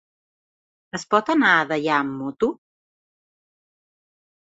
[0.99, 2.49] Es pot anar a Deià amb moto?